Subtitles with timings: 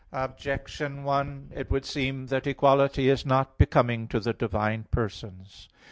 [0.13, 5.69] Objection 1: It would seem that equality is not becoming to the divine persons.